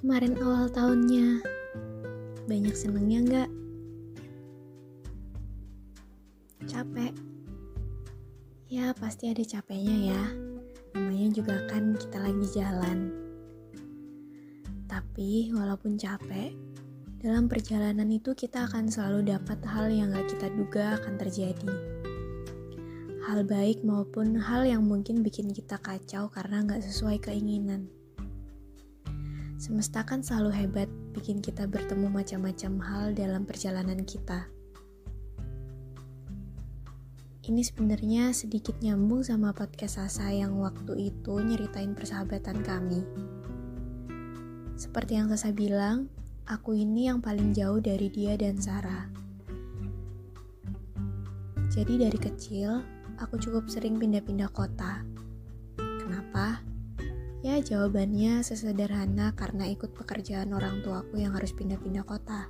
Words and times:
Kemarin 0.00 0.32
awal 0.40 0.64
tahunnya? 0.72 1.44
Banyak 2.48 2.72
senengnya 2.72 3.20
nggak? 3.20 3.50
Capek? 6.64 7.12
Ya 8.72 8.96
pasti 8.96 9.28
ada 9.28 9.44
capeknya 9.44 10.16
ya. 10.16 10.22
Namanya 10.96 11.28
juga 11.36 11.68
kan 11.68 11.92
kita 12.00 12.16
lagi 12.16 12.46
jalan. 12.48 13.12
Tapi 14.88 15.52
walaupun 15.52 16.00
capek, 16.00 16.56
dalam 17.20 17.44
perjalanan 17.52 18.08
itu 18.08 18.32
kita 18.32 18.72
akan 18.72 18.88
selalu 18.88 19.36
dapat 19.36 19.60
hal 19.68 19.92
yang 19.92 20.16
gak 20.16 20.32
kita 20.32 20.48
duga 20.48 20.96
akan 20.96 21.20
terjadi. 21.20 21.72
Hal 23.28 23.44
baik 23.44 23.84
maupun 23.84 24.32
hal 24.32 24.64
yang 24.64 24.80
mungkin 24.80 25.20
bikin 25.20 25.52
kita 25.52 25.76
kacau 25.76 26.32
karena 26.32 26.64
gak 26.64 26.80
sesuai 26.80 27.20
keinginan. 27.20 27.99
Semesta 29.60 30.08
kan 30.08 30.24
selalu 30.24 30.56
hebat 30.56 30.88
bikin 31.12 31.44
kita 31.44 31.68
bertemu 31.68 32.08
macam-macam 32.08 32.80
hal 32.80 33.06
dalam 33.12 33.44
perjalanan 33.44 34.08
kita. 34.08 34.48
Ini 37.44 37.60
sebenarnya 37.60 38.32
sedikit 38.32 38.80
nyambung 38.80 39.20
sama 39.20 39.52
podcast 39.52 40.00
Sasa 40.00 40.32
yang 40.32 40.56
waktu 40.64 41.12
itu 41.12 41.44
nyeritain 41.44 41.92
persahabatan 41.92 42.64
kami. 42.64 43.04
Seperti 44.80 45.20
yang 45.20 45.28
Sasa 45.28 45.52
bilang, 45.52 46.08
aku 46.48 46.72
ini 46.72 47.12
yang 47.12 47.20
paling 47.20 47.52
jauh 47.52 47.84
dari 47.84 48.08
dia 48.08 48.40
dan 48.40 48.56
Sarah. 48.56 49.12
Jadi 51.68 52.00
dari 52.00 52.16
kecil, 52.16 52.80
aku 53.20 53.36
cukup 53.36 53.68
sering 53.68 54.00
pindah-pindah 54.00 54.48
kota. 54.56 55.04
Ya 57.60 57.76
jawabannya 57.76 58.40
sesederhana 58.40 59.36
karena 59.36 59.68
ikut 59.68 59.92
pekerjaan 59.92 60.56
orang 60.56 60.80
tuaku 60.80 61.20
yang 61.20 61.36
harus 61.36 61.52
pindah-pindah 61.52 62.08
kota. 62.08 62.48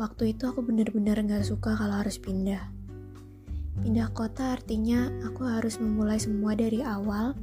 Waktu 0.00 0.32
itu 0.32 0.48
aku 0.48 0.64
bener-bener 0.64 1.20
gak 1.20 1.44
suka 1.44 1.76
kalau 1.76 2.00
harus 2.00 2.16
pindah. 2.16 2.64
Pindah 3.84 4.08
kota 4.16 4.56
artinya 4.56 5.12
aku 5.20 5.44
harus 5.44 5.76
memulai 5.84 6.16
semua 6.16 6.56
dari 6.56 6.80
awal 6.80 7.36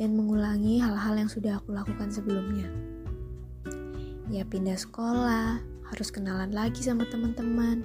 dan 0.00 0.16
mengulangi 0.16 0.80
hal-hal 0.80 1.20
yang 1.20 1.28
sudah 1.28 1.60
aku 1.60 1.76
lakukan 1.76 2.08
sebelumnya. 2.08 2.72
Ya 4.32 4.48
pindah 4.48 4.80
sekolah, 4.80 5.60
harus 5.92 6.08
kenalan 6.08 6.56
lagi 6.56 6.80
sama 6.80 7.04
teman-teman, 7.04 7.84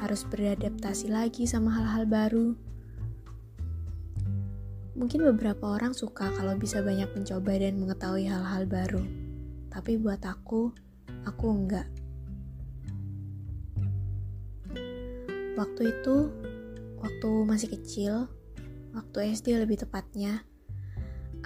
harus 0.00 0.24
beradaptasi 0.32 1.12
lagi 1.12 1.44
sama 1.44 1.68
hal-hal 1.76 2.08
baru. 2.08 2.69
Mungkin 5.00 5.24
beberapa 5.32 5.80
orang 5.80 5.96
suka 5.96 6.28
kalau 6.36 6.52
bisa 6.60 6.84
banyak 6.84 7.08
mencoba 7.16 7.56
dan 7.56 7.80
mengetahui 7.80 8.28
hal-hal 8.28 8.68
baru. 8.68 9.00
Tapi 9.72 9.96
buat 9.96 10.20
aku, 10.20 10.76
aku 11.24 11.46
enggak. 11.48 11.88
Waktu 15.56 15.82
itu, 15.88 16.28
waktu 17.00 17.30
masih 17.48 17.72
kecil, 17.72 18.28
waktu 18.92 19.32
SD 19.32 19.56
lebih 19.56 19.80
tepatnya, 19.80 20.44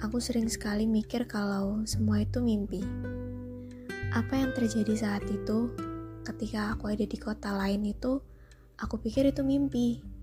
aku 0.03 0.19
sering 0.19 0.51
sekali 0.51 0.83
mikir 0.83 1.23
kalau 1.23 1.87
semua 1.87 2.27
itu 2.27 2.43
mimpi. 2.43 2.83
Apa 4.11 4.35
yang 4.35 4.51
terjadi 4.51 4.99
saat 4.99 5.23
itu, 5.31 5.71
ketika 6.27 6.75
aku 6.75 6.91
ada 6.91 7.07
di 7.07 7.15
kota 7.15 7.55
lain 7.55 7.87
itu, 7.87 8.19
aku 8.75 8.99
pikir 8.99 9.31
itu 9.31 9.47
mimpi. 9.47 10.14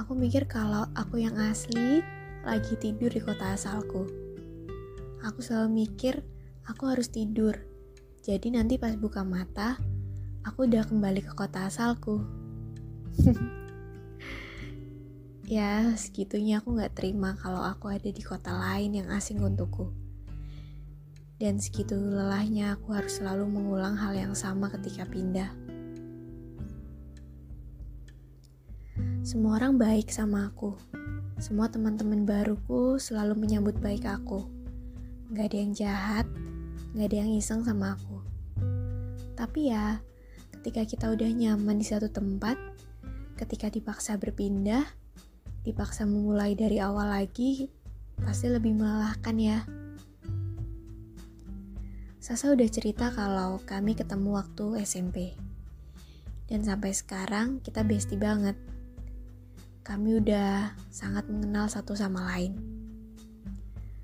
Aku 0.00 0.16
mikir 0.16 0.48
kalau 0.48 0.88
aku 0.96 1.20
yang 1.20 1.36
asli 1.36 2.00
lagi 2.40 2.72
tidur 2.80 3.12
di 3.12 3.20
kota 3.20 3.52
asalku. 3.52 4.08
Aku 5.20 5.44
selalu 5.44 5.84
mikir 5.84 6.24
aku 6.64 6.88
harus 6.88 7.12
tidur. 7.12 7.52
Jadi 8.24 8.56
nanti 8.56 8.80
pas 8.80 8.96
buka 8.96 9.20
mata, 9.28 9.76
aku 10.40 10.64
udah 10.64 10.88
kembali 10.88 11.20
ke 11.20 11.36
kota 11.36 11.68
asalku. 11.68 12.24
ya, 15.44 15.92
segitunya 16.00 16.64
aku 16.64 16.80
gak 16.80 16.96
terima 16.96 17.36
kalau 17.36 17.60
aku 17.60 17.92
ada 17.92 18.08
di 18.08 18.24
kota 18.24 18.56
lain 18.56 19.04
yang 19.04 19.12
asing 19.12 19.44
untukku. 19.44 19.92
Dan 21.36 21.60
segitu 21.60 22.00
lelahnya 22.00 22.72
aku 22.72 22.96
harus 22.96 23.20
selalu 23.20 23.44
mengulang 23.52 24.00
hal 24.00 24.16
yang 24.16 24.32
sama 24.32 24.72
ketika 24.72 25.04
pindah. 25.04 25.52
Semua 29.30 29.62
orang 29.62 29.78
baik 29.78 30.10
sama 30.10 30.50
aku. 30.50 30.74
Semua 31.38 31.70
teman-teman 31.70 32.26
baruku 32.26 32.98
selalu 32.98 33.38
menyambut 33.38 33.78
baik 33.78 34.02
aku. 34.02 34.42
Gak 35.30 35.54
ada 35.54 35.58
yang 35.62 35.70
jahat, 35.70 36.26
gak 36.98 37.06
ada 37.14 37.16
yang 37.22 37.38
iseng 37.38 37.62
sama 37.62 37.94
aku. 37.94 38.18
Tapi 39.38 39.70
ya, 39.70 40.02
ketika 40.58 40.82
kita 40.82 41.14
udah 41.14 41.30
nyaman 41.30 41.78
di 41.78 41.86
satu 41.86 42.10
tempat, 42.10 42.58
ketika 43.38 43.70
dipaksa 43.70 44.18
berpindah, 44.18 44.82
dipaksa 45.62 46.10
memulai 46.10 46.58
dari 46.58 46.82
awal 46.82 47.14
lagi, 47.14 47.70
pasti 48.18 48.50
lebih 48.50 48.82
melelahkan 48.82 49.36
ya. 49.38 49.62
Sasa 52.18 52.50
udah 52.50 52.66
cerita 52.66 53.14
kalau 53.14 53.62
kami 53.62 53.94
ketemu 53.94 54.42
waktu 54.42 54.82
SMP. 54.82 55.38
Dan 56.50 56.66
sampai 56.66 56.90
sekarang 56.90 57.62
kita 57.62 57.86
bestie 57.86 58.18
banget. 58.18 58.58
Kami 59.80 60.20
udah 60.20 60.76
sangat 60.92 61.26
mengenal 61.26 61.66
satu 61.66 61.96
sama 61.96 62.24
lain. 62.34 62.56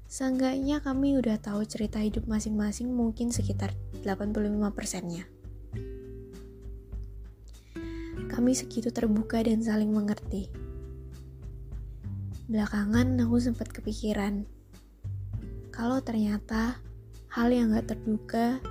Seenggaknya 0.06 0.80
kami 0.80 1.18
udah 1.20 1.36
tahu 1.36 1.66
cerita 1.68 2.00
hidup 2.00 2.24
masing-masing 2.30 2.88
mungkin 2.88 3.28
sekitar 3.34 3.74
85%-nya. 4.06 5.28
Kami 8.26 8.52
segitu 8.56 8.88
terbuka 8.94 9.42
dan 9.44 9.60
saling 9.60 9.92
mengerti. 9.92 10.48
Belakangan 12.46 13.18
aku 13.20 13.36
sempat 13.42 13.68
kepikiran, 13.74 14.46
kalau 15.76 16.00
ternyata 16.00 16.80
hal 17.28 17.52
yang 17.52 17.76
gak 17.76 17.92
terduga 17.92 18.64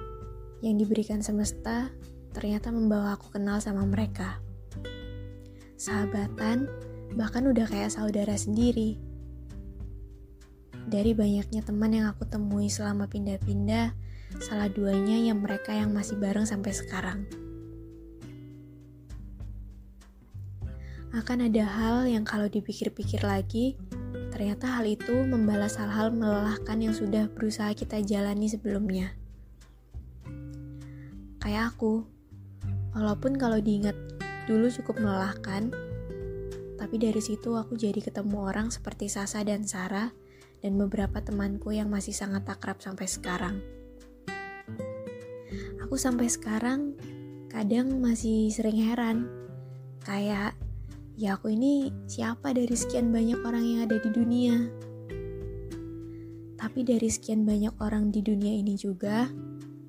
yang 0.66 0.82
diberikan 0.82 1.22
semesta 1.22 1.94
ternyata 2.34 2.74
membawa 2.74 3.14
aku 3.14 3.30
kenal 3.38 3.62
sama 3.62 3.86
mereka. 3.86 4.42
Sahabatan, 5.78 6.66
bahkan 7.14 7.46
udah 7.46 7.70
kayak 7.70 7.94
saudara 7.94 8.34
sendiri. 8.34 8.98
Dari 10.90 11.14
banyaknya 11.14 11.62
teman 11.62 11.94
yang 11.94 12.10
aku 12.10 12.26
temui 12.26 12.74
selama 12.74 13.06
pindah-pindah, 13.06 13.94
salah 14.42 14.70
duanya 14.74 15.22
yang 15.22 15.46
mereka 15.46 15.78
yang 15.78 15.94
masih 15.94 16.18
bareng 16.18 16.50
sampai 16.50 16.74
sekarang. 16.74 17.30
akan 21.16 21.48
ada 21.48 21.64
hal 21.64 21.98
yang 22.12 22.28
kalau 22.28 22.52
dipikir-pikir 22.52 23.24
lagi, 23.24 23.80
ternyata 24.36 24.68
hal 24.68 24.84
itu 24.84 25.24
membalas 25.24 25.80
hal-hal 25.80 26.12
melelahkan 26.12 26.76
yang 26.76 26.92
sudah 26.92 27.32
berusaha 27.32 27.72
kita 27.72 28.04
jalani 28.04 28.52
sebelumnya. 28.52 29.16
Kayak 31.40 31.72
aku, 31.72 32.04
walaupun 32.92 33.40
kalau 33.40 33.64
diingat 33.64 33.96
dulu 34.44 34.68
cukup 34.68 35.00
melelahkan, 35.00 35.72
tapi 36.86 37.02
dari 37.02 37.18
situ 37.18 37.58
aku 37.58 37.74
jadi 37.74 37.98
ketemu 37.98 38.46
orang 38.46 38.70
seperti 38.70 39.10
Sasa 39.10 39.42
dan 39.42 39.66
Sarah 39.66 40.14
dan 40.62 40.78
beberapa 40.78 41.18
temanku 41.18 41.74
yang 41.74 41.90
masih 41.90 42.14
sangat 42.14 42.46
akrab 42.46 42.78
sampai 42.78 43.10
sekarang. 43.10 43.58
Aku 45.82 45.98
sampai 45.98 46.30
sekarang 46.30 46.94
kadang 47.50 47.98
masih 47.98 48.54
sering 48.54 48.86
heran, 48.86 49.26
kayak 50.06 50.54
ya 51.18 51.34
aku 51.34 51.58
ini 51.58 51.90
siapa 52.06 52.54
dari 52.54 52.78
sekian 52.78 53.10
banyak 53.10 53.42
orang 53.42 53.66
yang 53.66 53.80
ada 53.90 53.98
di 53.98 54.10
dunia. 54.14 54.70
Tapi 56.54 56.86
dari 56.86 57.10
sekian 57.10 57.50
banyak 57.50 57.82
orang 57.82 58.14
di 58.14 58.22
dunia 58.22 58.54
ini 58.62 58.78
juga, 58.78 59.26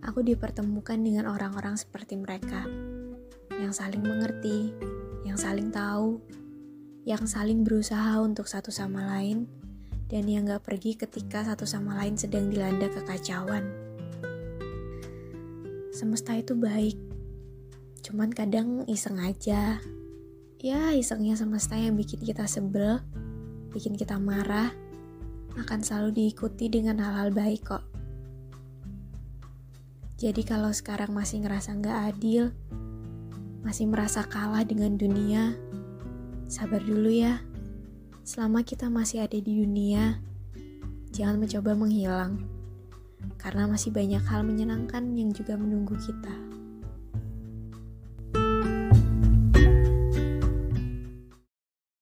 aku 0.00 0.24
dipertemukan 0.24 0.96
dengan 0.96 1.28
orang-orang 1.28 1.76
seperti 1.76 2.16
mereka, 2.16 2.64
yang 3.52 3.76
saling 3.76 4.00
mengerti, 4.00 4.72
yang 5.28 5.36
saling 5.36 5.68
tahu, 5.68 6.24
yang 7.06 7.22
saling 7.22 7.62
berusaha 7.62 8.18
untuk 8.18 8.50
satu 8.50 8.74
sama 8.74 9.06
lain, 9.14 9.46
dan 10.10 10.26
yang 10.26 10.50
gak 10.50 10.66
pergi 10.66 10.98
ketika 10.98 11.46
satu 11.46 11.62
sama 11.62 11.94
lain 12.02 12.18
sedang 12.18 12.50
dilanda 12.50 12.90
kekacauan. 12.90 13.62
Semesta 15.94 16.34
itu 16.34 16.58
baik, 16.58 16.98
cuman 18.02 18.34
kadang 18.34 18.82
iseng 18.90 19.22
aja. 19.22 19.78
Ya, 20.58 20.90
isengnya 20.98 21.38
semesta 21.38 21.78
yang 21.78 21.94
bikin 21.94 22.26
kita 22.26 22.50
sebel, 22.50 22.98
bikin 23.70 23.94
kita 23.94 24.18
marah, 24.18 24.74
akan 25.62 25.86
selalu 25.86 26.10
diikuti 26.10 26.66
dengan 26.66 26.98
hal-hal 26.98 27.30
baik 27.30 27.70
kok. 27.70 27.86
Jadi 30.18 30.42
kalau 30.42 30.74
sekarang 30.74 31.14
masih 31.14 31.46
ngerasa 31.46 31.70
gak 31.78 32.18
adil, 32.18 32.50
masih 33.62 33.86
merasa 33.86 34.26
kalah 34.26 34.66
dengan 34.66 34.98
dunia, 34.98 35.54
sabar 36.46 36.78
dulu 36.82 37.10
ya. 37.10 37.42
Selama 38.22 38.62
kita 38.62 38.90
masih 38.90 39.22
ada 39.22 39.38
di 39.38 39.62
dunia, 39.62 40.18
jangan 41.14 41.42
mencoba 41.42 41.74
menghilang. 41.74 42.42
Karena 43.38 43.66
masih 43.66 43.90
banyak 43.90 44.22
hal 44.26 44.46
menyenangkan 44.46 45.14
yang 45.14 45.30
juga 45.34 45.58
menunggu 45.58 45.94
kita. 45.98 46.45